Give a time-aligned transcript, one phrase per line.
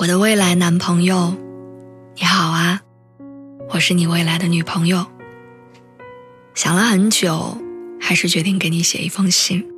[0.00, 1.34] 我的未来男朋友，
[2.14, 2.80] 你好啊，
[3.70, 5.04] 我是你未来的女朋友。
[6.54, 7.58] 想了很久，
[8.00, 9.68] 还是决定给你写一封信。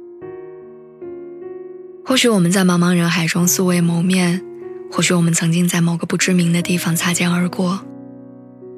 [2.04, 4.44] 或许我们在茫茫人海中素未谋面，
[4.92, 7.80] 或许我们曾经在某个不知名的地方擦肩而过，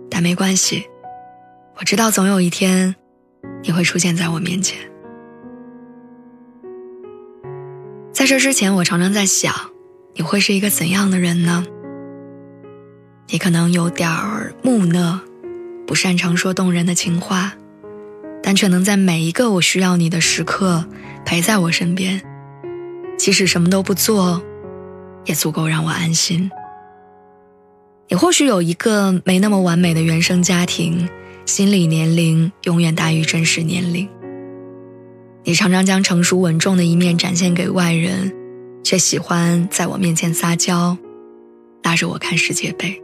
[0.09, 0.87] 但没关系，
[1.77, 2.95] 我知道总有一天，
[3.65, 4.79] 你会出现在我面前。
[8.13, 9.53] 在这之前，我常常在想。
[10.15, 11.65] 你会是一个怎样的人呢？
[13.29, 15.21] 你可能有点儿木讷，
[15.87, 17.55] 不擅长说动人的情话，
[18.43, 20.85] 但却能在每一个我需要你的时刻
[21.25, 22.21] 陪在我身边，
[23.17, 24.43] 即使什么都不做，
[25.25, 26.51] 也足够让我安心。
[28.09, 31.09] 你或许有一个没那么完美的原生家庭，
[31.47, 34.07] 心理年龄永远大于真实年龄。
[35.45, 38.31] 你常常将成熟稳重的一面展现给外人。
[38.83, 40.97] 却喜欢在我面前撒娇，
[41.83, 43.03] 拉着我看世界杯。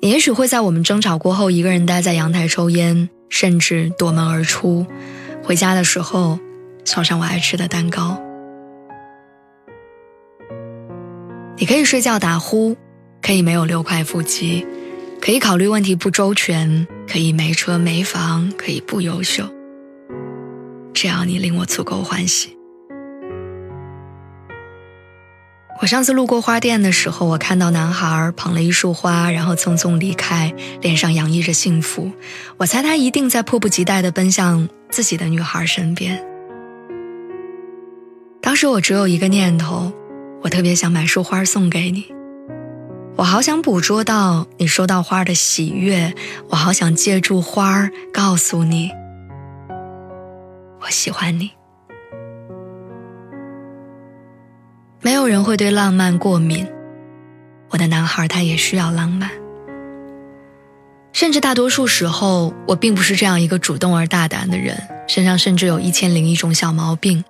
[0.00, 4.86] 你也许会在我们争吵过后，一个人待在阳台抽烟，甚至夺门而出。
[5.42, 6.38] 回家的时候，
[6.84, 8.20] 送上我爱吃的蛋糕。
[11.56, 12.76] 你可以睡觉打呼，
[13.20, 14.66] 可以没有六块腹肌，
[15.20, 19.44] 可以考虑问题不周全，可以没车没房，可以不优秀。
[20.94, 22.57] 只要你令我足够欢喜。
[25.80, 32.10] 我上次路过花店的时候，我看到男孩捧了一束花，然后匆匆离开，脸上洋溢着幸福。
[32.56, 36.20] 我猜他一定在迫不及待地奔向自己的女孩身边。
[38.40, 39.92] 当时我只有一个念头，
[40.42, 42.06] 我特别想买束花送给你。
[43.14, 46.12] 我好想捕捉到你收到花的喜悦，
[46.48, 48.90] 我好想借助花告诉你，
[50.80, 51.57] 我喜欢你。
[55.28, 56.66] 人会对浪漫过敏，
[57.70, 59.30] 我的男孩他也需要浪漫。
[61.12, 67.24] 甚至大多数时候，我并不是这样一个主动而大胆的人，身上甚至有一千零一种小毛病。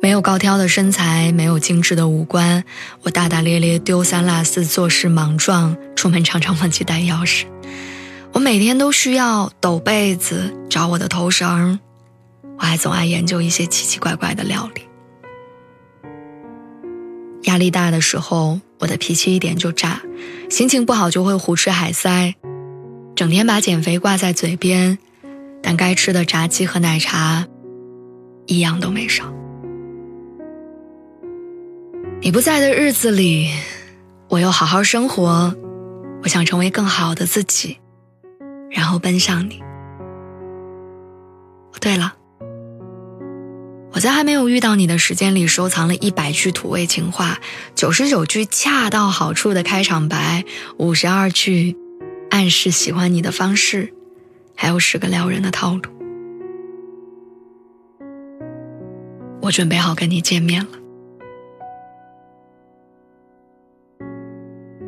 [0.00, 2.64] 没有高挑的身材，没有精致的五官，
[3.02, 7.44] 我大大咧咧、丢三落四、做事莽撞，出门常常忘记带钥匙。
[8.32, 11.78] 我每天都需要抖被子、找我的头绳，
[12.58, 14.82] 我还总爱研究一些奇奇怪怪的料理。
[17.42, 20.00] 压力大的时候，我的脾气一点就炸，
[20.48, 22.34] 心情不好就会胡吃海塞，
[23.14, 24.98] 整天把减肥挂在嘴边，
[25.62, 27.46] 但该吃的炸鸡和奶茶，
[28.46, 29.32] 一样都没少。
[32.20, 33.50] 你不在的日子里，
[34.28, 35.54] 我又好好生活，
[36.22, 37.78] 我想成为更好的自己，
[38.70, 39.60] 然后奔向你。
[41.80, 42.14] 对了。
[44.02, 47.38] 在还没有遇到你的时间里，收藏了一百句土味情话，
[47.74, 50.44] 九十九句恰到好处的开场白，
[50.76, 51.76] 五十二句
[52.30, 53.94] 暗示喜欢你的方式，
[54.56, 55.82] 还有十个撩人的套路。
[59.40, 60.70] 我准备好跟你见面了。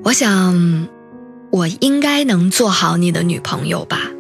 [0.05, 0.89] 我想，
[1.51, 4.14] 我应该能做好你的女朋友吧。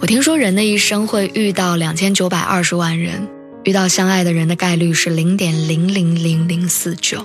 [0.00, 3.28] 我听说人的一生会遇到两千九百二十万人，
[3.62, 7.24] 遇到相爱的人的概率是零点零零零零四九。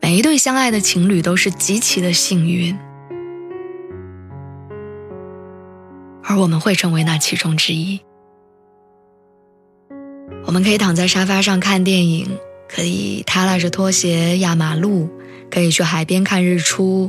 [0.00, 2.76] 每一对相爱的情侣都是极其的幸运，
[6.24, 8.00] 而我们会成为那其中之一。
[10.44, 12.26] 我们可以躺在沙发上看电影，
[12.68, 15.08] 可以踏拉着拖鞋压马路，
[15.50, 17.08] 可以去海边看日出。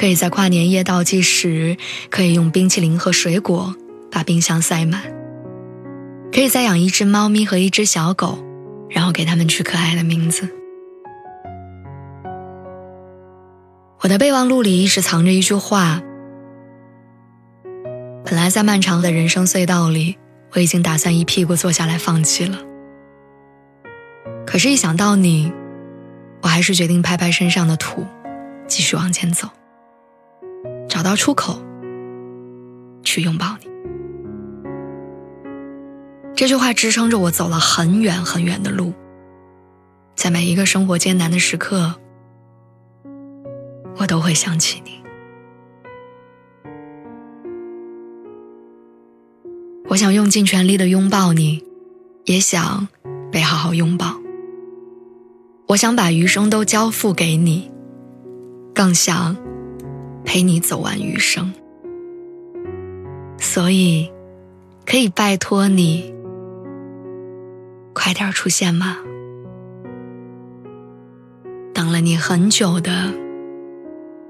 [0.00, 1.76] 可以在跨年夜倒计时，
[2.08, 3.74] 可以用冰淇淋和水果
[4.10, 5.02] 把冰箱塞满，
[6.32, 8.38] 可以再养一只猫咪和一只小狗，
[8.88, 10.48] 然后给它们取可爱的名字。
[14.00, 16.00] 我的备忘录里一直藏着一句话，
[18.24, 20.16] 本来在漫长的人生隧道里，
[20.54, 22.56] 我已经打算一屁股坐下来放弃了，
[24.46, 25.52] 可是，一想到你，
[26.40, 28.06] 我还是决定拍拍身上的土，
[28.66, 29.46] 继续往前走。
[31.00, 31.58] 找到出口，
[33.02, 33.70] 去拥抱你。
[36.34, 38.92] 这句话支撑着我走了很远很远的路，
[40.14, 41.94] 在每一个生活艰难的时刻，
[43.96, 45.02] 我都会想起你。
[49.88, 51.64] 我想用尽全力的拥抱你，
[52.26, 52.88] 也想
[53.32, 54.20] 被好好拥抱。
[55.68, 57.70] 我想把余生都交付给你，
[58.74, 59.34] 更想
[60.24, 61.52] 陪你走完余生。
[63.38, 64.10] 所以，
[64.86, 66.14] 可以拜托你
[67.92, 68.98] 快点出现吗？
[71.72, 73.12] 等了你很久的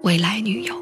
[0.02, 0.74] 未来女友。